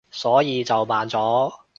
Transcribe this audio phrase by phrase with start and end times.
[0.09, 1.53] 所以就慢咗